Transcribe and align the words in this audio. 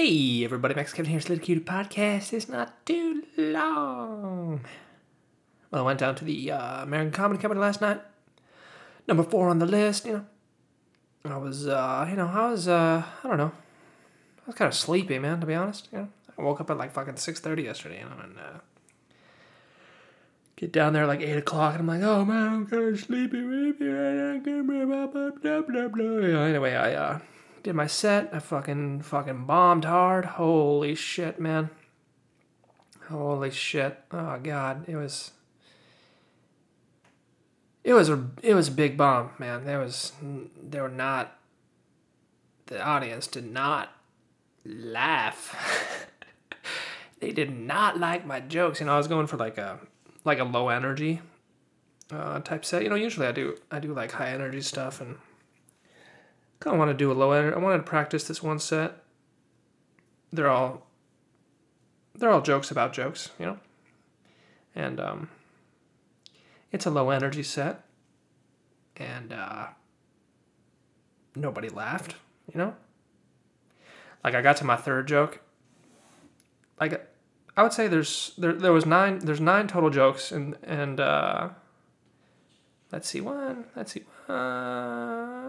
Hey, 0.00 0.44
everybody, 0.44 0.76
Max 0.76 0.92
Kevin 0.92 1.10
here. 1.10 1.18
Little 1.18 1.40
Cutie 1.40 1.60
Podcast 1.60 2.32
is 2.32 2.48
not 2.48 2.86
too 2.86 3.24
long. 3.36 4.60
Well, 5.72 5.82
I 5.82 5.84
went 5.84 5.98
down 5.98 6.14
to 6.14 6.24
the 6.24 6.52
uh, 6.52 6.84
American 6.84 7.10
Comedy 7.10 7.42
Company 7.42 7.60
last 7.60 7.80
night. 7.80 8.00
Number 9.08 9.24
four 9.24 9.48
on 9.48 9.58
the 9.58 9.66
list, 9.66 10.06
you 10.06 10.12
know. 11.24 11.34
I 11.34 11.36
was, 11.36 11.66
uh, 11.66 12.06
you 12.08 12.14
know, 12.14 12.28
I 12.28 12.48
was, 12.48 12.68
uh, 12.68 13.02
I 13.24 13.26
don't 13.26 13.38
know. 13.38 13.50
I 13.50 14.46
was 14.46 14.54
kind 14.54 14.68
of 14.68 14.74
sleepy, 14.74 15.18
man, 15.18 15.40
to 15.40 15.46
be 15.48 15.54
honest. 15.56 15.88
You 15.90 15.98
know, 15.98 16.08
I 16.38 16.42
woke 16.42 16.60
up 16.60 16.70
at 16.70 16.78
like 16.78 16.92
fucking 16.92 17.14
6.30 17.14 17.64
yesterday, 17.64 17.98
you 17.98 18.04
know, 18.04 18.22
and, 18.22 18.38
uh, 18.38 18.58
get 20.54 20.70
down 20.70 20.92
there 20.92 21.08
like 21.08 21.22
8 21.22 21.38
o'clock, 21.38 21.72
and 21.72 21.80
I'm 21.80 21.88
like, 21.88 22.08
oh, 22.08 22.24
man, 22.24 22.46
I'm 22.46 22.66
kind 22.68 22.94
of 22.94 23.00
sleepy. 23.00 23.38
Anyway, 26.36 26.74
I, 26.76 26.94
uh, 26.94 27.18
did 27.62 27.74
my 27.74 27.86
set. 27.86 28.30
I 28.32 28.38
fucking 28.38 29.02
fucking 29.02 29.44
bombed 29.44 29.84
hard. 29.84 30.24
Holy 30.24 30.94
shit, 30.94 31.40
man. 31.40 31.70
Holy 33.08 33.50
shit. 33.50 33.98
Oh 34.12 34.38
god, 34.42 34.88
it 34.88 34.96
was 34.96 35.32
it 37.84 37.94
was 37.94 38.08
a 38.08 38.26
it 38.42 38.54
was 38.54 38.68
a 38.68 38.72
big 38.72 38.96
bomb, 38.96 39.30
man. 39.38 39.64
There 39.64 39.78
was 39.78 40.12
they 40.62 40.80
were 40.80 40.88
not 40.88 41.38
the 42.66 42.82
audience 42.82 43.26
did 43.26 43.50
not 43.50 43.90
laugh. 44.64 46.06
they 47.20 47.32
did 47.32 47.50
not 47.50 47.98
like 47.98 48.26
my 48.26 48.40
jokes. 48.40 48.80
You 48.80 48.86
know, 48.86 48.94
I 48.94 48.98
was 48.98 49.08
going 49.08 49.26
for 49.26 49.36
like 49.36 49.58
a 49.58 49.78
like 50.24 50.38
a 50.38 50.44
low 50.44 50.68
energy 50.68 51.20
uh, 52.12 52.40
type 52.40 52.64
set. 52.64 52.82
You 52.82 52.90
know, 52.90 52.94
usually 52.94 53.26
I 53.26 53.32
do 53.32 53.56
I 53.70 53.78
do 53.78 53.94
like 53.94 54.12
high 54.12 54.30
energy 54.30 54.60
stuff 54.60 55.00
and 55.00 55.16
kind 56.60 56.74
of 56.74 56.78
want 56.78 56.90
to 56.90 56.94
do 56.94 57.10
a 57.10 57.14
low 57.14 57.32
energy. 57.32 57.54
I 57.54 57.58
wanted 57.58 57.78
to 57.78 57.82
practice 57.84 58.24
this 58.24 58.42
one 58.42 58.58
set. 58.58 59.02
They're 60.32 60.50
all 60.50 60.86
they're 62.14 62.30
all 62.30 62.42
jokes 62.42 62.70
about 62.70 62.92
jokes, 62.92 63.30
you 63.38 63.46
know. 63.46 63.58
And 64.74 65.00
um, 65.00 65.28
it's 66.72 66.86
a 66.86 66.90
low 66.90 67.10
energy 67.10 67.42
set, 67.42 67.84
and 68.96 69.32
uh, 69.32 69.68
nobody 71.34 71.68
laughed, 71.68 72.16
you 72.52 72.58
know. 72.58 72.74
Like 74.22 74.34
I 74.34 74.42
got 74.42 74.56
to 74.58 74.64
my 74.64 74.76
third 74.76 75.08
joke. 75.08 75.40
Like 76.80 77.08
I 77.56 77.62
would 77.62 77.72
say 77.72 77.88
there's 77.88 78.34
there 78.36 78.52
there 78.52 78.72
was 78.72 78.86
nine 78.86 79.20
there's 79.20 79.40
nine 79.40 79.68
total 79.68 79.90
jokes 79.90 80.32
and 80.32 80.56
and 80.62 81.00
uh, 81.00 81.50
let's 82.92 83.08
see 83.08 83.20
one 83.20 83.64
let's 83.76 83.92
see 83.92 84.04
uh, 84.28 84.32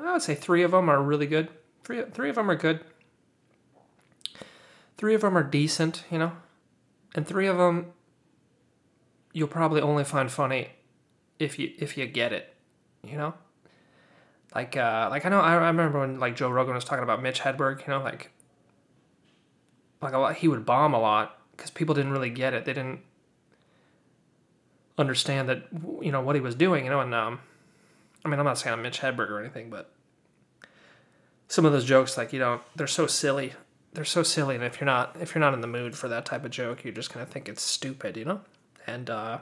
I 0.06 0.10
would 0.14 0.22
say 0.22 0.36
three 0.36 0.64
of 0.64 0.72
them 0.72 0.90
are 0.90 1.02
really 1.02 1.28
good. 1.28 1.50
Three 1.84 2.04
three 2.14 2.30
of 2.30 2.36
them 2.36 2.50
are 2.50 2.56
good. 2.56 2.80
Three 4.98 5.14
of 5.14 5.22
them 5.22 5.38
are 5.38 5.44
decent, 5.44 6.04
you 6.10 6.18
know, 6.18 6.34
and 7.14 7.28
three 7.28 7.48
of 7.48 7.58
them 7.58 7.94
you'll 9.34 9.48
probably 9.48 9.82
only 9.82 10.04
find 10.04 10.32
funny 10.32 10.70
if 11.40 11.60
you 11.60 11.74
if 11.78 11.98
you 11.98 12.06
get 12.06 12.32
it, 12.32 12.54
you 13.04 13.18
know. 13.18 13.34
Like 14.56 14.78
uh, 14.78 15.08
like 15.12 15.26
I 15.26 15.30
know 15.30 15.42
I, 15.42 15.54
I 15.54 15.68
remember 15.68 16.00
when 16.00 16.20
like 16.20 16.36
Joe 16.36 16.50
Rogan 16.50 16.76
was 16.76 16.86
talking 16.86 17.04
about 17.04 17.22
Mitch 17.22 17.42
Hedberg, 17.42 17.82
you 17.82 17.88
know, 17.88 18.02
like 18.02 18.32
like 20.02 20.14
a 20.14 20.18
lot 20.18 20.36
he 20.38 20.48
would 20.48 20.66
bomb 20.66 20.94
a 20.94 21.00
lot 21.00 21.38
because 21.52 21.70
people 21.70 21.94
didn't 21.94 22.12
really 22.12 22.30
get 22.30 22.54
it. 22.54 22.66
They 22.66 22.74
didn't 22.74 23.02
understand 25.00 25.50
that 25.50 25.64
you 26.02 26.12
know 26.12 26.22
what 26.22 26.36
he 26.36 26.42
was 26.42 26.56
doing, 26.56 26.86
you 26.86 26.92
know, 26.92 27.00
and 27.00 27.14
um, 27.16 27.40
I 28.24 28.30
mean 28.30 28.40
I'm 28.40 28.46
not 28.46 28.58
saying 28.58 28.74
I'm 28.74 28.82
Mitch 28.82 29.00
Hedberg 29.00 29.30
or 29.30 29.40
anything, 29.40 29.70
but 29.70 29.92
some 31.48 31.66
of 31.66 31.72
those 31.72 31.86
jokes 31.86 32.18
like 32.18 32.32
you 32.32 32.40
know 32.40 32.62
they're 32.76 32.88
so 32.88 33.08
silly. 33.08 33.54
They're 33.92 34.06
so 34.06 34.22
silly 34.22 34.56
and 34.56 34.64
if 34.64 34.80
you're 34.80 34.86
not 34.86 35.16
if 35.20 35.34
you're 35.34 35.40
not 35.40 35.56
in 35.56 35.62
the 35.62 35.68
mood 35.68 35.96
for 35.96 36.08
that 36.10 36.24
type 36.26 36.46
of 36.46 36.52
joke 36.52 36.86
you 36.86 36.92
just 36.92 37.10
kind 37.10 37.24
of 37.24 37.30
think 37.30 37.50
it's 37.50 37.64
stupid 37.64 38.18
you 38.18 38.26
know? 38.26 38.42
And 38.86 39.10
uh 39.10 39.40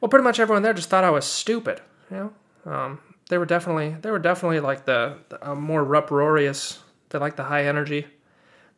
well 0.00 0.08
pretty 0.08 0.24
much 0.24 0.40
everyone 0.40 0.62
there 0.62 0.72
just 0.72 0.88
thought 0.88 1.04
i 1.04 1.10
was 1.10 1.26
stupid 1.26 1.82
you 2.10 2.16
know? 2.16 2.32
Um 2.72 3.00
they 3.28 3.36
were 3.36 3.44
definitely 3.44 3.96
they 4.00 4.10
were 4.10 4.18
definitely 4.18 4.60
like 4.60 4.86
the, 4.86 5.18
the 5.28 5.50
uh, 5.50 5.54
more 5.54 5.94
uproarious 5.94 6.82
they 7.10 7.18
like 7.18 7.36
the 7.36 7.44
high 7.44 7.66
energy. 7.66 8.06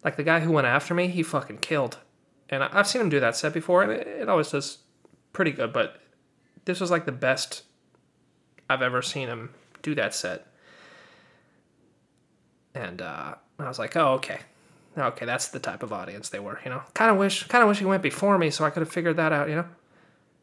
Like 0.05 0.17
the 0.17 0.25
guy 0.25 0.41
who 0.41 0.51
went 0.51 0.67
after 0.67 0.93
me 0.93 1.07
he 1.07 1.23
fucking 1.23 1.59
killed. 1.59 1.99
And 2.49 2.65
I, 2.65 2.71
i've 2.73 2.89
seen 2.89 3.01
him 3.01 3.11
do 3.11 3.21
that 3.21 3.37
set 3.37 3.53
before 3.53 3.83
and 3.85 3.93
it, 3.93 4.07
it 4.07 4.29
always 4.29 4.51
does 4.51 4.79
pretty 5.33 5.51
good 5.51 5.73
but 5.73 6.01
this 6.65 6.81
was 6.81 6.91
like 6.91 7.07
the 7.07 7.13
best 7.13 7.63
i've 8.69 8.83
ever 8.83 9.03
seen 9.03 9.29
him 9.29 9.51
do 9.83 9.95
that 9.95 10.15
set 10.15 10.49
and 12.79 13.03
uh, 13.03 13.35
I 13.59 13.69
was 13.69 13.79
like, 13.79 13.97
oh, 13.97 14.15
okay, 14.15 14.39
okay, 14.97 15.27
that's 15.27 15.49
the 15.49 15.59
type 15.59 15.83
of 15.83 15.93
audience 15.93 16.29
they 16.29 16.39
were. 16.39 16.61
You 16.65 16.71
know, 16.71 16.83
kind 16.95 17.11
of 17.11 17.17
wish, 17.17 17.45
kind 17.45 17.63
of 17.63 17.69
wish 17.69 17.79
he 17.79 17.85
went 17.85 18.03
before 18.03 18.39
me 18.39 18.51
so 18.51 18.65
I 18.65 18.71
could 18.71 18.81
have 18.81 18.91
figured 18.93 19.17
that 19.17 19.33
out. 19.33 19.49
You 19.49 19.57
know, 19.57 19.65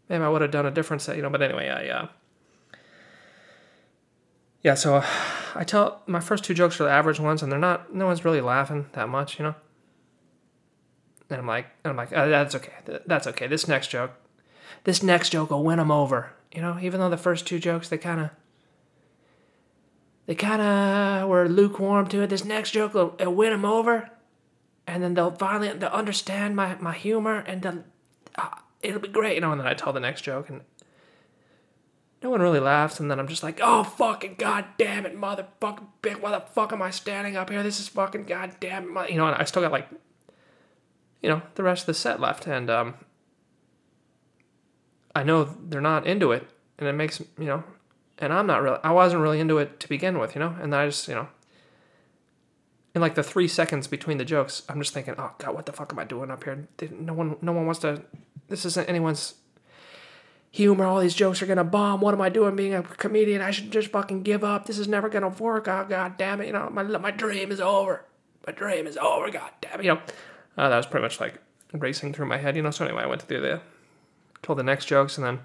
maybe 0.09 0.24
I 0.24 0.29
would 0.29 0.41
have 0.41 0.51
done 0.51 0.66
a 0.66 0.72
different 0.72 1.01
set. 1.01 1.16
You 1.16 1.22
know, 1.22 1.29
but 1.29 1.41
anyway, 1.41 1.69
I 1.69 1.88
uh, 1.90 2.07
yeah. 4.63 4.75
So 4.75 5.03
I 5.56 5.63
tell 5.63 6.01
my 6.07 6.19
first 6.19 6.44
two 6.44 6.53
jokes 6.53 6.79
are 6.79 6.85
the 6.85 6.91
average 6.91 7.19
ones, 7.19 7.41
and 7.41 7.51
they're 7.51 7.59
not. 7.59 7.94
No 7.94 8.07
one's 8.07 8.25
really 8.25 8.41
laughing 8.41 8.88
that 8.94 9.09
much. 9.09 9.40
You 9.40 9.45
know. 9.45 9.56
And 11.29 11.40
I'm 11.40 11.47
like, 11.47 11.66
and 11.84 11.90
I'm 11.91 11.97
like, 11.97 12.09
oh, 12.13 12.29
that's 12.29 12.53
okay. 12.53 12.74
That's 13.07 13.25
okay. 13.28 13.47
This 13.47 13.68
next 13.68 13.88
joke, 13.88 14.12
this 14.83 15.03
next 15.03 15.29
joke 15.29 15.49
will 15.49 15.63
win 15.63 15.77
them 15.77 15.91
over. 15.91 16.31
You 16.53 16.61
know, 16.61 16.77
even 16.81 16.99
though 16.99 17.09
the 17.09 17.17
first 17.17 17.45
two 17.45 17.59
jokes 17.59 17.89
they 17.89 17.97
kind 17.97 18.21
of 18.21 18.29
they 20.25 20.35
kind 20.35 20.61
of 20.61 21.29
were 21.29 21.47
lukewarm 21.47 22.07
to 22.07 22.21
it. 22.21 22.29
This 22.29 22.45
next 22.45 22.71
joke 22.71 22.93
will, 22.93 23.15
it'll 23.19 23.35
win 23.35 23.51
them 23.51 23.65
over, 23.65 24.09
and 24.87 25.03
then 25.03 25.13
they'll 25.13 25.31
finally 25.31 25.71
they'll 25.73 25.89
understand 25.89 26.55
my, 26.55 26.75
my 26.79 26.93
humor, 26.93 27.43
and 27.45 27.61
they'll, 27.61 27.83
uh, 28.35 28.49
it'll 28.81 29.01
be 29.01 29.07
great, 29.07 29.35
you 29.35 29.41
know. 29.41 29.51
And 29.51 29.61
then 29.61 29.67
I 29.67 29.73
tell 29.73 29.93
the 29.93 29.99
next 29.99 30.21
joke, 30.21 30.49
and 30.49 30.61
no 32.23 32.31
one 32.31 32.41
really 32.41 32.59
laughs. 32.59 32.99
And 32.99 33.11
then 33.11 33.19
I'm 33.19 33.27
just 33.27 33.43
like, 33.43 33.59
oh 33.61 33.83
fucking 33.83 34.35
goddamn 34.39 35.05
it, 35.05 35.15
motherfucking 35.15 35.87
bitch! 36.01 36.19
Why 36.19 36.31
the 36.31 36.39
fuck 36.39 36.73
am 36.73 36.81
I 36.81 36.89
standing 36.89 37.37
up 37.37 37.51
here? 37.51 37.61
This 37.61 37.79
is 37.79 37.87
fucking 37.87 38.25
goddamn, 38.25 38.97
you 39.09 39.17
know. 39.17 39.27
And 39.27 39.35
I 39.35 39.43
still 39.43 39.61
got 39.61 39.71
like, 39.71 39.89
you 41.21 41.29
know, 41.29 41.43
the 41.53 41.63
rest 41.63 41.83
of 41.83 41.87
the 41.87 41.93
set 41.93 42.19
left, 42.19 42.47
and 42.47 42.71
um, 42.71 42.95
I 45.15 45.23
know 45.23 45.45
they're 45.45 45.81
not 45.81 46.05
into 46.05 46.31
it, 46.31 46.47
and 46.77 46.87
it 46.87 46.93
makes 46.93 47.19
you 47.19 47.45
know 47.45 47.63
and 48.17 48.31
I'm 48.31 48.47
not 48.47 48.61
really, 48.61 48.79
I 48.83 48.91
wasn't 48.91 49.21
really 49.21 49.39
into 49.39 49.57
it 49.57 49.79
to 49.81 49.89
begin 49.89 50.19
with, 50.19 50.35
you 50.35 50.39
know? 50.39 50.55
And 50.61 50.73
I 50.73 50.85
just, 50.85 51.07
you 51.07 51.15
know, 51.15 51.27
in 52.93 53.01
like 53.01 53.15
the 53.15 53.23
three 53.23 53.47
seconds 53.47 53.87
between 53.87 54.17
the 54.17 54.25
jokes, 54.25 54.63
I'm 54.69 54.79
just 54.79 54.93
thinking, 54.93 55.15
oh 55.17 55.31
God, 55.37 55.53
what 55.53 55.65
the 55.65 55.73
fuck 55.73 55.91
am 55.91 55.99
I 55.99 56.05
doing 56.05 56.31
up 56.31 56.43
here? 56.43 56.67
No 56.91 57.13
one, 57.13 57.35
no 57.41 57.51
one 57.51 57.65
wants 57.65 57.81
to, 57.81 58.01
this 58.47 58.63
isn't 58.65 58.87
anyone's 58.87 59.35
humor. 60.49 60.85
All 60.85 61.01
these 61.01 61.13
jokes 61.13 61.41
are 61.41 61.45
gonna 61.45 61.65
bomb. 61.65 61.99
What 61.99 62.13
am 62.13 62.21
I 62.21 62.29
doing 62.29 62.55
being 62.55 62.73
a 62.73 62.83
comedian? 62.83 63.41
I 63.41 63.51
should 63.51 63.71
just 63.71 63.89
fucking 63.89 64.23
give 64.23 64.45
up. 64.45 64.65
This 64.65 64.79
is 64.79 64.87
never 64.87 65.09
gonna 65.09 65.29
work. 65.29 65.67
Oh 65.67 65.85
God 65.87 66.17
damn 66.17 66.39
it. 66.39 66.47
You 66.47 66.53
know, 66.53 66.69
my, 66.69 66.83
my 66.83 67.11
dream 67.11 67.51
is 67.51 67.59
over. 67.59 68.05
My 68.47 68.53
dream 68.53 68.87
is 68.87 68.95
over. 68.95 69.29
God 69.29 69.51
damn 69.59 69.81
it. 69.81 69.85
You 69.85 69.95
know, 69.95 70.01
uh, 70.57 70.69
that 70.69 70.77
was 70.77 70.85
pretty 70.85 71.03
much 71.03 71.19
like 71.19 71.41
racing 71.73 72.13
through 72.13 72.27
my 72.27 72.37
head, 72.37 72.55
you 72.55 72.61
know? 72.61 72.71
So 72.71 72.85
anyway, 72.85 73.03
I 73.03 73.07
went 73.07 73.23
through 73.23 73.41
the, 73.41 73.61
told 74.45 74.59
the 74.59 74.63
next 74.63 74.85
jokes 74.85 75.17
and 75.17 75.25
then, 75.25 75.39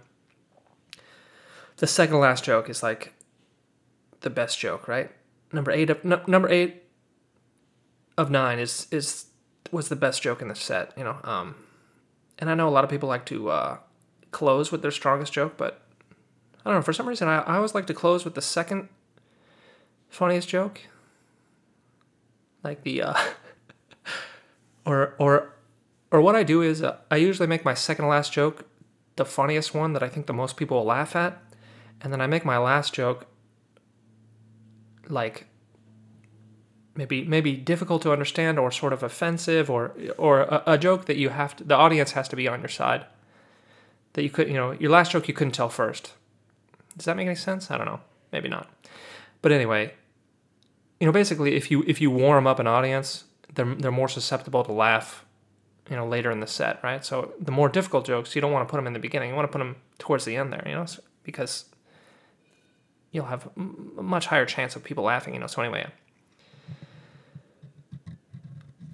the 1.79 1.87
second 1.87 2.21
last 2.21 2.45
joke 2.45 2.69
is 2.69 2.83
like 2.83 3.15
the 4.21 4.29
best 4.29 4.59
joke, 4.59 4.87
right? 4.87 5.11
Number 5.53 5.71
eight 5.71 5.89
of 5.89 6.05
no, 6.05 6.21
number 6.27 6.51
eight 6.51 6.85
of 8.19 8.31
nine 8.31 8.59
is 8.59 8.87
is 8.91 9.27
was 9.73 9.89
the 9.89 9.97
best 9.97 10.21
joke 10.21 10.43
in 10.43 10.49
the 10.49 10.55
set, 10.55 10.93
you 10.99 11.05
know. 11.05 11.17
Um, 11.25 11.55
and 12.39 12.51
I 12.51 12.55
know 12.55 12.69
a 12.69 12.71
lot 12.71 12.85
of 12.85 12.91
people 12.91 13.09
like 13.09 13.25
to 13.27 13.49
uh, 13.51 13.79
close 14.31 14.71
with 14.71 14.83
their 14.83 14.91
strongest 14.91 15.33
joke, 15.33 15.57
but 15.57 15.81
I 16.65 16.71
don't 16.71 16.81
know 16.81 16.83
for 16.83 16.93
some 16.93 17.09
reason 17.09 17.27
I, 17.27 17.39
I 17.39 17.57
always 17.57 17.75
like 17.75 17.87
to 17.87 17.95
close 17.95 18.27
with 18.27 18.35
the 18.35 18.43
second 18.43 18.91
funniest 20.11 20.51
joke, 20.51 20.83
like 22.63 22.83
the 22.83 23.03
uh, 23.03 23.15
or 24.85 25.15
or 25.19 25.55
or 26.11 26.21
what 26.21 26.37
I 26.37 26.43
do 26.43 26.61
is 26.61 26.83
uh, 26.83 26.99
I 27.11 27.17
usually 27.17 27.49
make 27.49 27.65
my 27.65 27.73
second 27.73 28.07
last 28.07 28.35
joke 28.35 28.67
the 29.21 29.25
funniest 29.27 29.75
one 29.75 29.93
that 29.93 30.03
I 30.03 30.09
think 30.09 30.25
the 30.27 30.33
most 30.33 30.57
people 30.57 30.79
will 30.79 30.87
laugh 30.87 31.15
at 31.15 31.43
and 32.01 32.11
then 32.11 32.23
I 32.23 32.27
make 32.27 32.43
my 32.43 32.57
last 32.57 32.95
joke 32.95 33.27
like 35.11 35.47
maybe 36.95 37.23
maybe 37.25 37.53
difficult 37.53 38.01
to 38.03 38.13
understand 38.13 38.59
or 38.59 38.71
sort 38.71 38.95
of 38.95 39.03
offensive 39.03 39.69
or 39.69 39.93
or 40.17 40.41
a, 40.41 40.63
a, 40.67 40.79
joke 40.79 41.05
that 41.05 41.19
you 41.19 41.29
have 41.29 41.55
to 41.57 41.65
the 41.65 41.75
audience 41.75 42.13
has 42.13 42.29
to 42.29 42.37
be 42.37 42.49
on 42.49 42.61
your 42.61 42.71
side 42.71 43.05
that 44.15 44.23
you 44.23 44.31
could 44.31 44.49
you 44.49 44.55
know 44.55 44.73
your 44.73 44.91
last 44.91 45.13
joke 45.13 45.29
you 45.29 45.35
couldn't 45.35 45.53
tell 45.53 45.69
first. 45.69 46.15
Does 46.97 47.05
that 47.05 47.17
make 47.17 47.27
any 47.27 47.37
sense? 47.37 47.71
I 47.71 47.77
don't 47.77 47.87
know. 47.87 48.01
Maybe 48.33 48.49
not. 48.49 48.69
But 49.43 49.53
anyway 49.53 49.93
you 50.99 51.07
know 51.07 51.13
basically 51.13 51.57
if 51.57 51.71
you 51.71 51.85
if 51.87 52.01
you 52.01 52.11
warm 52.11 52.47
up 52.47 52.59
an 52.59 52.67
audience 52.67 53.25
they're 53.55 53.75
they're 53.75 53.99
more 54.01 54.09
susceptible 54.09 54.65
to 54.65 54.73
laugh 54.73 55.27
you 55.91 55.97
know 55.97 56.07
later 56.07 56.31
in 56.31 56.41
the 56.41 56.47
set 56.47 56.83
right 56.83 57.05
so 57.05 57.35
the 57.41 57.53
more 57.53 57.69
difficult 57.69 58.07
jokes 58.07 58.35
you 58.35 58.41
don't 58.41 58.53
want 58.53 58.67
to 58.67 58.71
put 58.71 58.79
them 58.79 58.87
in 58.87 58.93
the 58.93 58.99
beginning 58.99 59.29
you 59.29 59.37
want 59.37 59.47
to 59.47 59.53
put 59.53 59.59
them 59.59 59.77
towards 59.99 60.25
the 60.25 60.37
end 60.37 60.53
there 60.53 60.63
you 60.67 60.75
know 60.75 60.87
because 61.25 61.67
you'll 63.11 63.27
have 63.27 63.49
a 63.57 64.03
much 64.03 64.27
higher 64.27 64.47
chance 64.47 64.77
of 64.77 64.85
people 64.85 65.05
laughing, 65.05 65.35
you 65.35 65.41
know. 65.41 65.47
So 65.47 65.63
anyway, 65.63 65.87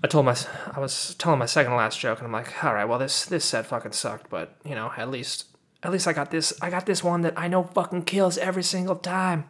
I 0.03 0.07
told 0.07 0.27
my 0.27 0.37
I 0.73 0.81
was 0.81 1.15
telling 1.17 1.39
my 1.39 1.47
second 1.47 1.75
last 1.75 2.01
joke, 2.01 2.19
and 2.19 2.27
I'm 2.27 2.33
like, 2.33 2.65
all 2.65 2.75
right, 2.75 2.85
well 2.85 2.99
this 2.99 3.25
this 3.27 3.45
set 3.45 3.67
fucking 3.67 3.93
sucked, 3.93 4.31
but 4.31 4.57
you 4.65 4.75
know 4.75 4.93
at 4.97 5.11
least 5.11 5.47
at 5.83 5.93
least 5.93 6.09
I 6.09 6.13
got 6.13 6.31
this 6.31 6.53
I 6.63 6.71
got 6.71 6.87
this 6.87 7.05
one 7.05 7.21
that 7.23 7.35
I 7.37 7.49
know 7.49 7.65
fucking 7.65 8.03
kills 8.03 8.39
every 8.39 8.63
single 8.63 8.97
time. 8.97 9.49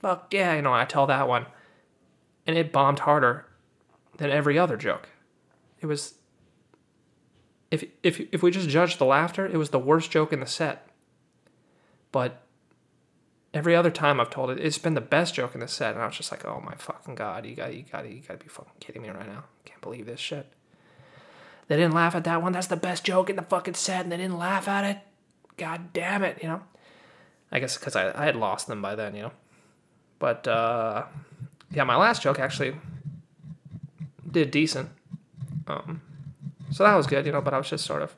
Fuck 0.00 0.32
yeah, 0.32 0.54
you 0.54 0.62
know 0.62 0.72
I 0.72 0.84
tell 0.84 1.06
that 1.06 1.28
one, 1.28 1.46
and 2.46 2.56
it 2.56 2.72
bombed 2.72 3.00
harder 3.00 3.46
than 4.16 4.30
every 4.30 4.58
other 4.58 4.76
joke. 4.76 5.08
It 5.80 5.86
was. 5.86 6.14
If 7.70 7.84
if 8.02 8.20
if 8.32 8.42
we 8.42 8.50
just 8.50 8.68
judge 8.68 8.98
the 8.98 9.04
laughter, 9.04 9.46
it 9.46 9.56
was 9.56 9.70
the 9.70 9.78
worst 9.78 10.10
joke 10.10 10.32
in 10.32 10.40
the 10.40 10.46
set. 10.46 10.88
But 12.12 12.42
every 13.54 13.74
other 13.76 13.90
time 13.90 14.20
I've 14.20 14.30
told 14.30 14.50
it, 14.50 14.58
it's 14.58 14.78
been 14.78 14.94
the 14.94 15.00
best 15.00 15.34
joke 15.34 15.54
in 15.54 15.60
the 15.60 15.68
set, 15.68 15.94
and 15.94 16.02
I 16.02 16.06
was 16.06 16.16
just 16.16 16.30
like, 16.30 16.44
oh 16.44 16.60
my 16.64 16.74
fucking 16.74 17.14
god, 17.14 17.46
you 17.46 17.54
got 17.54 17.74
you 17.74 17.84
got 17.90 18.08
you 18.10 18.20
got 18.20 18.38
to 18.38 18.44
be 18.44 18.48
fucking 18.48 18.72
kidding 18.80 19.02
me 19.02 19.08
right 19.08 19.28
now. 19.28 19.44
Can't 19.64 19.80
believe 19.80 20.06
this 20.06 20.20
shit. 20.20 20.52
They 21.68 21.76
didn't 21.76 21.94
laugh 21.94 22.16
at 22.16 22.24
that 22.24 22.42
one. 22.42 22.52
That's 22.52 22.66
the 22.66 22.76
best 22.76 23.04
joke 23.04 23.30
in 23.30 23.36
the 23.36 23.42
fucking 23.42 23.74
set, 23.74 24.02
and 24.02 24.10
they 24.10 24.16
didn't 24.16 24.38
laugh 24.38 24.66
at 24.66 24.84
it. 24.84 24.98
God 25.56 25.92
damn 25.92 26.24
it, 26.24 26.38
you 26.42 26.48
know. 26.48 26.62
I 27.52 27.60
guess 27.60 27.76
because 27.76 27.94
I, 27.94 28.10
I 28.20 28.24
had 28.24 28.36
lost 28.36 28.66
them 28.66 28.82
by 28.82 28.94
then, 28.94 29.14
you 29.14 29.22
know. 29.22 29.32
But 30.18 30.48
uh, 30.48 31.04
yeah, 31.70 31.84
my 31.84 31.96
last 31.96 32.22
joke 32.22 32.38
actually 32.38 32.74
did 34.30 34.50
decent. 34.50 34.90
Um, 35.66 36.02
so 36.70 36.84
that 36.84 36.94
was 36.94 37.06
good, 37.06 37.26
you 37.26 37.32
know. 37.32 37.40
But 37.40 37.54
I 37.54 37.58
was 37.58 37.68
just 37.70 37.84
sort 37.84 38.02
of. 38.02 38.14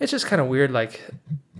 It's 0.00 0.10
just 0.10 0.26
kind 0.26 0.42
of 0.42 0.48
weird, 0.48 0.72
like 0.72 1.00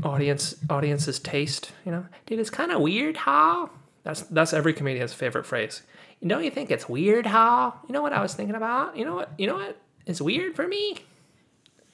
audience 0.03 0.55
audience's 0.69 1.19
taste, 1.19 1.73
you 1.85 1.93
know. 1.93 2.07
Dude, 2.27 2.39
it's 2.39 2.51
kind 2.51 2.73
of 2.73 2.81
weird 2.81 3.17
how. 3.17 3.71
That's 4.05 4.23
that's 4.23 4.53
every 4.53 4.73
comedian's 4.73 5.13
favorite 5.13 5.47
phrase. 5.47 5.83
You 6.21 6.29
don't 6.29 6.45
you 6.45 6.51
think 6.51 6.71
it's 6.71 6.89
weird 6.89 7.27
how? 7.27 7.75
You 7.87 7.93
know 7.93 8.03
what 8.03 8.13
I 8.13 8.23
was 8.23 8.35
thinking 8.35 8.57
about? 8.57 8.97
You 8.97 9.05
know 9.05 9.15
what? 9.15 9.33
You 9.39 9.47
know 9.47 9.55
what 9.55 9.77
is 10.07 10.21
weird 10.21 10.55
for 10.55 10.67
me? 10.67 10.99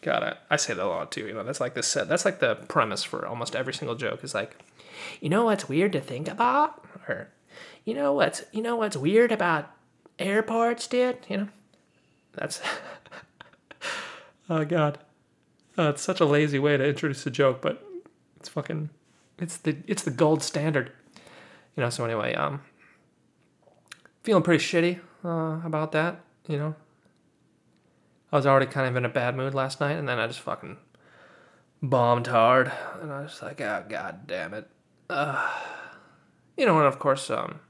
God, 0.00 0.23
I, 0.23 0.37
I 0.50 0.56
say 0.56 0.75
that 0.75 0.85
a 0.85 0.87
lot 0.87 1.11
too. 1.11 1.26
You 1.26 1.35
know, 1.35 1.44
that's 1.44 1.61
like 1.61 1.75
the 1.75 1.82
set. 1.82 2.08
That's 2.08 2.25
like 2.25 2.38
the 2.38 2.55
premise 2.55 3.02
for 3.02 3.26
almost 3.26 3.56
every 3.56 3.75
single 3.75 3.96
joke. 3.96 4.23
Is 4.23 4.35
like, 4.35 4.56
you 5.20 5.29
know 5.29 5.44
what's 5.44 5.69
weird 5.69 5.93
to 5.93 6.00
think 6.00 6.29
about, 6.29 6.85
or 7.08 7.29
you 7.85 7.94
know 7.94 8.12
what's 8.12 8.44
you 8.52 8.62
know 8.62 8.76
what's 8.76 8.96
weird 8.96 9.32
about 9.32 9.70
airports, 10.19 10.87
dude. 10.87 11.19
You 11.29 11.37
know, 11.37 11.49
that's. 12.32 12.61
oh 14.50 14.64
God, 14.64 14.98
uh, 15.78 15.90
it's 15.90 16.02
such 16.02 16.20
a 16.20 16.24
lazy 16.24 16.58
way 16.58 16.76
to 16.76 16.86
introduce 16.86 17.26
a 17.26 17.30
joke, 17.30 17.60
but 17.60 17.84
it's 18.36 18.48
fucking, 18.48 18.90
it's 19.38 19.56
the 19.56 19.76
it's 19.86 20.02
the 20.02 20.10
gold 20.10 20.42
standard. 20.42 20.92
You 21.76 21.82
know. 21.82 21.90
So 21.90 22.04
anyway, 22.04 22.34
um, 22.34 22.62
feeling 24.22 24.42
pretty 24.42 24.64
shitty 24.64 25.00
uh, 25.24 25.64
about 25.66 25.92
that. 25.92 26.20
You 26.48 26.58
know, 26.58 26.74
I 28.32 28.36
was 28.36 28.46
already 28.46 28.66
kind 28.66 28.88
of 28.88 28.96
in 28.96 29.04
a 29.04 29.08
bad 29.08 29.36
mood 29.36 29.54
last 29.54 29.80
night, 29.80 29.92
and 29.92 30.08
then 30.08 30.18
I 30.18 30.26
just 30.26 30.40
fucking 30.40 30.78
bombed 31.82 32.26
hard, 32.26 32.72
and 33.00 33.12
I 33.12 33.22
was 33.22 33.40
like, 33.42 33.60
oh 33.60 33.84
god 33.88 34.26
damn 34.26 34.54
it. 34.54 34.68
Uh, 35.08 35.48
you 36.56 36.66
know, 36.66 36.76
and 36.78 36.86
of 36.86 36.98
course, 36.98 37.30
um, 37.30 37.60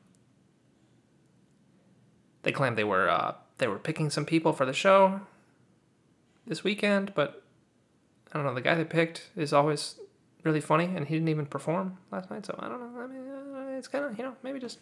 they 2.43 2.53
claimed 2.53 2.79
they 2.79 2.85
were 2.85 3.11
uh, 3.11 3.35
they 3.59 3.69
were 3.69 3.79
picking 3.79 4.09
some 4.09 4.25
people 4.25 4.53
for 4.53 4.65
the 4.65 4.73
show 4.73 5.21
this 6.49 6.65
weekend, 6.65 7.13
but 7.15 7.43
I 8.33 8.39
don't 8.39 8.47
know. 8.47 8.55
The 8.55 8.61
guy 8.61 8.75
they 8.75 8.85
picked 8.85 9.31
is 9.37 9.53
always 9.53 10.01
really 10.43 10.61
funny, 10.61 10.85
and 10.85 11.07
he 11.07 11.15
didn't 11.15 11.29
even 11.29 11.47
perform 11.47 11.99
last 12.11 12.31
night. 12.31 12.47
So 12.47 12.59
I 12.59 12.69
don't 12.69 12.81
know. 12.81 13.01
I 13.01 13.07
mean, 13.07 13.29
uh, 13.29 13.79
it's 13.79 13.89
kind 13.89 14.05
of 14.05 14.19
you 14.19 14.25
know 14.25 14.35
maybe 14.43 14.59
just 14.59 14.79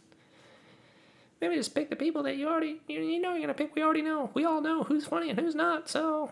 maybe 1.40 1.56
just 1.56 1.74
pick 1.74 1.90
the 1.90 1.96
people 1.96 2.22
that 2.22 2.36
you 2.36 2.48
already 2.48 2.80
you, 2.88 3.00
you 3.00 3.20
know 3.20 3.32
you're 3.32 3.42
gonna 3.42 3.54
pick. 3.54 3.74
We 3.74 3.82
already 3.82 4.02
know. 4.02 4.30
We 4.34 4.44
all 4.44 4.60
know 4.60 4.84
who's 4.84 5.04
funny 5.04 5.30
and 5.30 5.38
who's 5.38 5.54
not. 5.54 5.88
So 5.88 6.30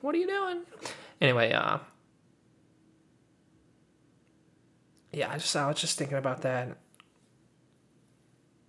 what 0.00 0.14
are 0.14 0.18
you 0.18 0.26
doing? 0.26 0.62
Anyway, 1.20 1.52
uh, 1.52 1.78
yeah, 5.12 5.30
I 5.30 5.34
just 5.34 5.54
I 5.54 5.68
was 5.68 5.80
just 5.80 5.98
thinking 5.98 6.18
about 6.18 6.42
that. 6.42 6.76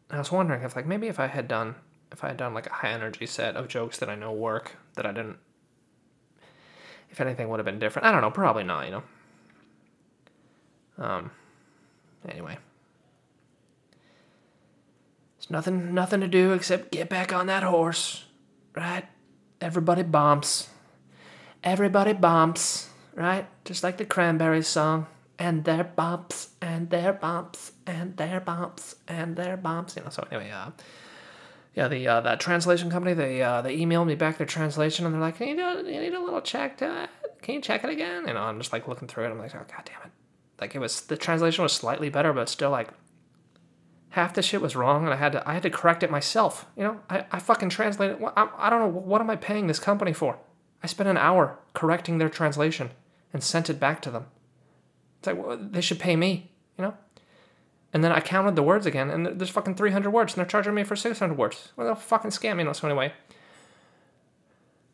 I 0.10 0.18
was 0.18 0.32
wondering 0.32 0.64
if 0.64 0.76
like 0.76 0.86
maybe 0.86 1.08
if 1.08 1.20
I 1.20 1.28
had 1.28 1.48
done 1.48 1.76
if 2.12 2.24
I 2.24 2.28
had 2.28 2.38
done 2.38 2.54
like 2.54 2.68
a 2.68 2.74
high 2.74 2.90
energy 2.90 3.26
set 3.26 3.56
of 3.56 3.70
jokes 3.70 3.98
that 4.00 4.10
I 4.10 4.16
know 4.16 4.34
work 4.34 4.76
that 4.96 5.06
I 5.06 5.14
didn't 5.14 5.38
if 7.12 7.22
anything 7.22 7.50
would 7.50 7.60
have 7.60 7.66
been 7.66 7.80
different. 7.80 8.08
I 8.08 8.12
don't 8.12 8.22
know, 8.22 8.32
probably 8.32 8.64
not, 8.64 8.86
you 8.86 8.92
know. 8.92 9.04
Um 10.98 11.32
anyway. 12.28 12.58
There's 15.38 15.50
nothing 15.50 15.94
nothing 15.94 16.22
to 16.22 16.28
do 16.28 16.54
except 16.54 16.92
get 16.92 17.10
back 17.10 17.34
on 17.34 17.48
that 17.48 17.64
horse. 17.64 18.26
Right? 18.76 19.06
Everybody 19.60 20.04
bumps. 20.04 20.70
Everybody 21.64 22.14
bumps, 22.14 22.90
right? 23.14 23.46
Just 23.66 23.84
like 23.84 23.98
the 23.98 24.06
Cranberries 24.06 24.68
song 24.68 25.08
and 25.38 25.64
their 25.64 25.84
bumps 25.84 26.50
and 26.62 26.90
their 26.90 27.14
bumps 27.14 27.72
and 27.88 28.16
their 28.18 28.40
bumps 28.40 28.96
and 29.08 29.36
their 29.36 29.58
bumps. 29.58 29.96
You 29.96 30.04
know. 30.04 30.10
So 30.10 30.28
anyway, 30.32 30.52
uh, 30.52 30.72
yeah, 31.74 31.88
the 31.88 32.08
uh, 32.08 32.22
that 32.22 32.40
translation 32.40 32.90
company 32.90 33.14
they 33.14 33.42
uh, 33.42 33.62
they 33.62 33.78
emailed 33.78 34.08
me 34.08 34.16
back 34.16 34.38
their 34.38 34.48
translation 34.48 35.06
and 35.06 35.14
they're 35.14 35.22
like, 35.22 35.38
can 35.38 35.48
you 35.48 35.56
do 35.56 35.90
you 35.90 36.02
need 36.02 36.14
a 36.14 36.22
little 36.22 36.42
check 36.42 36.78
to 36.78 37.10
can 37.42 37.56
you 37.56 37.62
check 37.62 37.84
it 37.84 37.90
again? 37.90 38.26
Know, 38.26 38.38
I'm 38.38 38.60
just 38.60 38.74
like 38.74 38.88
looking 38.88 39.08
through 39.08 39.26
it. 39.26 39.32
I'm 39.32 39.40
like, 39.40 39.56
oh 39.56 39.66
god 39.68 39.84
damn 39.86 40.02
it! 40.06 40.12
Like 40.60 40.76
it 40.76 40.80
was 40.80 41.02
the 41.02 41.18
translation 41.18 41.64
was 41.64 41.74
slightly 41.74 42.10
better, 42.10 42.34
but 42.34 42.50
still 42.50 42.72
like 42.72 42.90
half 44.10 44.34
the 44.34 44.42
shit 44.42 44.62
was 44.62 44.76
wrong, 44.76 45.06
and 45.06 45.14
I 45.14 45.18
had 45.18 45.32
to 45.32 45.50
I 45.50 45.54
had 45.54 45.64
to 45.64 45.70
correct 45.70 46.04
it 46.04 46.12
myself. 46.12 46.66
You 46.76 46.84
know, 46.84 47.00
I 47.10 47.26
I 47.32 47.40
fucking 47.40 47.70
translated. 47.70 48.18
I, 48.36 48.50
I 48.58 48.70
don't 48.70 48.80
know 48.82 49.00
what 49.00 49.22
am 49.22 49.30
I 49.30 49.36
paying 49.38 49.68
this 49.68 49.80
company 49.80 50.14
for. 50.14 50.40
I 50.84 50.88
spent 50.88 51.10
an 51.10 51.18
hour 51.18 51.60
correcting 51.74 52.18
their 52.18 52.30
translation 52.30 52.92
and 53.34 53.44
sent 53.44 53.70
it 53.70 53.80
back 53.80 54.02
to 54.02 54.12
them. 54.12 54.28
It's 55.20 55.28
like, 55.28 55.38
well, 55.38 55.58
they 55.58 55.82
should 55.82 56.00
pay 56.00 56.16
me, 56.16 56.52
you 56.78 56.84
know? 56.84 56.96
And 57.94 58.04
then 58.04 58.12
I 58.12 58.22
counted 58.22 58.56
the 58.56 58.64
words 58.64 58.86
again, 58.86 59.10
and 59.10 59.26
there's 59.26 59.50
fucking 59.50 59.76
300 59.76 60.10
words, 60.10 60.34
and 60.34 60.40
they're 60.40 60.46
charging 60.50 60.74
me 60.74 60.84
for 60.84 60.96
600 60.96 61.38
words. 61.38 61.70
Well, 61.76 61.88
they'll 61.88 61.96
fucking 61.96 62.32
scam 62.32 62.56
me, 62.56 62.64
you 62.64 62.68
know? 62.68 62.74
So 62.74 62.88
anyway, 62.88 63.12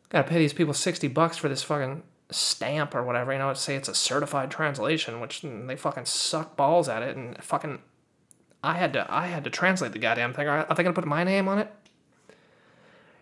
gotta 0.08 0.28
pay 0.28 0.38
these 0.38 0.52
people 0.52 0.74
60 0.74 1.06
bucks 1.08 1.36
for 1.36 1.48
this 1.48 1.62
fucking 1.62 2.02
stamp 2.30 2.94
or 2.94 3.04
whatever, 3.04 3.32
you 3.32 3.38
know? 3.38 3.54
Say 3.54 3.76
it's 3.76 3.88
a 3.88 3.94
certified 3.94 4.50
translation, 4.50 5.20
which 5.20 5.42
mm, 5.42 5.68
they 5.68 5.76
fucking 5.76 6.06
suck 6.06 6.56
balls 6.56 6.88
at 6.88 7.02
it, 7.02 7.16
and 7.16 7.42
fucking, 7.42 7.78
I 8.64 8.74
had 8.74 8.92
to, 8.94 9.06
I 9.08 9.26
had 9.26 9.44
to 9.44 9.50
translate 9.50 9.92
the 9.92 10.00
goddamn 10.00 10.34
thing. 10.34 10.48
Are 10.48 10.66
they 10.74 10.82
gonna 10.82 10.92
put 10.92 11.06
my 11.06 11.22
name 11.22 11.48
on 11.48 11.58
it? 11.58 11.72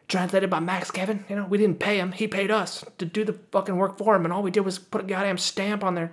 translated 0.09 0.49
by 0.49 0.61
Max 0.61 0.91
Kevin. 0.91 1.25
You 1.29 1.37
know, 1.37 1.47
we 1.47 1.59
didn't 1.59 1.79
pay 1.79 1.99
him; 1.99 2.13
he 2.13 2.29
paid 2.29 2.51
us 2.51 2.85
to 2.99 3.05
do 3.05 3.25
the 3.25 3.35
fucking 3.51 3.77
work 3.77 3.99
for 3.99 4.17
him, 4.17 4.25
and 4.25 4.33
all 4.33 4.43
we 4.43 4.51
did 4.51 4.61
was 4.61 4.79
put 4.79 5.03
a 5.03 5.05
goddamn 5.05 5.39
stamp 5.39 5.83
on 5.83 5.95
their 5.95 6.13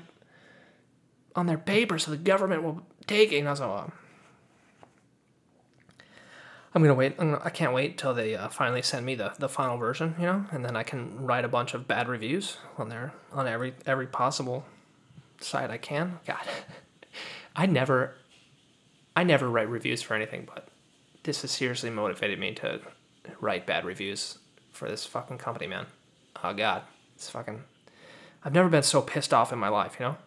on 1.35 1.45
their 1.47 1.57
paper 1.57 1.97
so 1.97 2.11
the 2.11 2.17
government 2.17 2.63
will 2.63 2.81
take 3.07 3.31
it. 3.31 3.37
You 3.37 3.43
know, 3.43 3.55
so 3.55 3.71
uh, 3.71 3.89
I'm 6.75 6.81
gonna 6.81 6.95
wait. 6.95 7.15
I 7.19 7.49
can't 7.49 7.73
wait 7.73 7.97
till 7.97 8.13
they 8.13 8.35
uh, 8.35 8.49
finally 8.49 8.81
send 8.81 9.05
me 9.05 9.15
the, 9.15 9.33
the 9.37 9.49
final 9.49 9.77
version. 9.77 10.15
You 10.19 10.25
know, 10.25 10.45
and 10.51 10.65
then 10.65 10.75
I 10.75 10.83
can 10.83 11.25
write 11.25 11.45
a 11.45 11.49
bunch 11.49 11.73
of 11.73 11.87
bad 11.87 12.07
reviews 12.07 12.57
on 12.77 12.89
there 12.89 13.13
on 13.31 13.47
every 13.47 13.73
every 13.85 14.07
possible 14.07 14.65
site 15.39 15.69
I 15.69 15.77
can. 15.77 16.19
God, 16.25 16.47
I 17.55 17.65
never, 17.65 18.15
I 19.15 19.23
never 19.23 19.49
write 19.49 19.69
reviews 19.69 20.01
for 20.01 20.15
anything, 20.15 20.47
but 20.51 20.67
this 21.23 21.41
has 21.41 21.51
seriously 21.51 21.89
motivated 21.89 22.39
me 22.39 22.53
to 22.55 22.81
write 23.39 23.65
bad 23.65 23.85
reviews 23.85 24.39
for 24.71 24.89
this 24.89 25.05
fucking 25.05 25.37
company, 25.37 25.67
man. 25.67 25.85
Oh 26.43 26.53
god, 26.53 26.83
it's 27.15 27.29
fucking. 27.29 27.63
I've 28.43 28.53
never 28.53 28.67
been 28.67 28.83
so 28.83 29.01
pissed 29.01 29.33
off 29.33 29.53
in 29.53 29.59
my 29.59 29.69
life, 29.69 29.97
you 29.99 30.05
know. 30.07 30.17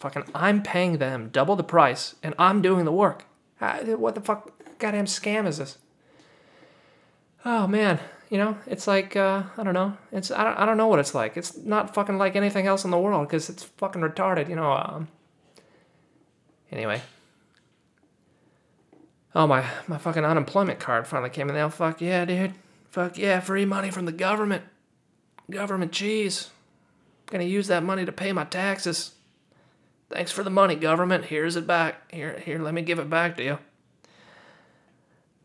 Fucking, 0.00 0.24
I'm 0.34 0.62
paying 0.62 0.98
them 0.98 1.28
double 1.32 1.56
the 1.56 1.64
price, 1.64 2.14
and 2.22 2.34
I'm 2.38 2.62
doing 2.62 2.84
the 2.84 2.92
work. 2.92 3.24
What 3.58 4.14
the 4.14 4.20
fuck, 4.20 4.78
goddamn 4.78 5.06
scam 5.06 5.46
is 5.46 5.58
this? 5.58 5.78
Oh 7.44 7.66
man, 7.66 7.98
you 8.30 8.38
know, 8.38 8.56
it's 8.66 8.86
like 8.86 9.16
uh, 9.16 9.42
I 9.56 9.62
don't 9.62 9.74
know. 9.74 9.96
It's 10.12 10.30
I 10.30 10.44
don't, 10.44 10.58
I 10.58 10.66
don't 10.66 10.76
know 10.76 10.86
what 10.86 10.98
it's 10.98 11.14
like. 11.14 11.36
It's 11.36 11.56
not 11.56 11.94
fucking 11.94 12.18
like 12.18 12.36
anything 12.36 12.66
else 12.66 12.84
in 12.84 12.90
the 12.90 12.98
world 12.98 13.26
because 13.26 13.48
it's 13.48 13.64
fucking 13.64 14.02
retarded, 14.02 14.48
you 14.48 14.56
know. 14.56 14.72
Um, 14.72 15.08
anyway. 16.70 17.02
Oh 19.34 19.46
my 19.46 19.64
my 19.86 19.98
fucking 19.98 20.24
unemployment 20.24 20.78
card 20.78 21.06
finally 21.06 21.30
came 21.30 21.48
in 21.48 21.54
mail. 21.54 21.70
Fuck 21.70 22.00
yeah, 22.00 22.24
dude. 22.24 22.54
Fuck 22.90 23.18
yeah, 23.18 23.40
free 23.40 23.64
money 23.64 23.90
from 23.90 24.04
the 24.04 24.12
government. 24.12 24.64
Government 25.50 25.92
cheese. 25.92 26.50
Gonna 27.26 27.44
use 27.44 27.66
that 27.66 27.82
money 27.82 28.04
to 28.04 28.12
pay 28.12 28.32
my 28.32 28.44
taxes. 28.44 29.12
Thanks 30.10 30.32
for 30.32 30.42
the 30.42 30.50
money, 30.50 30.74
government. 30.74 31.26
Here's 31.26 31.56
it 31.56 31.66
back. 31.66 32.10
Here 32.12 32.38
here, 32.38 32.58
let 32.58 32.74
me 32.74 32.82
give 32.82 32.98
it 32.98 33.10
back 33.10 33.36
to 33.36 33.44
you. 33.44 33.58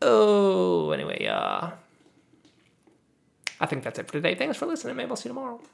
Oh, 0.00 0.90
anyway, 0.90 1.26
uh 1.26 1.70
I 3.60 3.66
think 3.66 3.84
that's 3.84 3.98
it 3.98 4.06
for 4.06 4.12
today. 4.12 4.34
Thanks 4.34 4.56
for 4.56 4.66
listening. 4.66 4.96
Maybe 4.96 5.10
I'll 5.10 5.16
see 5.16 5.28
you 5.28 5.34
tomorrow. 5.34 5.60